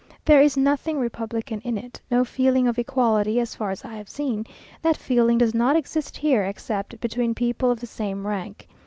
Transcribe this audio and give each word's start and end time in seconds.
There 0.25 0.41
is 0.41 0.57
nothing 0.57 0.97
republican 0.97 1.59
in 1.61 1.77
it; 1.77 2.01
no 2.09 2.25
feeling 2.25 2.67
of 2.67 2.79
equality; 2.79 3.39
as 3.39 3.53
far 3.53 3.69
as 3.69 3.85
I 3.85 3.93
have 3.97 4.09
seen, 4.09 4.47
that 4.81 4.97
feeling 4.97 5.37
does 5.37 5.53
not 5.53 5.75
exist 5.75 6.17
here, 6.17 6.41
except 6.43 6.99
between 6.99 7.35
people 7.35 7.69
of 7.69 7.79
the 7.81 7.85
same 7.85 8.25
rank. 8.25 8.67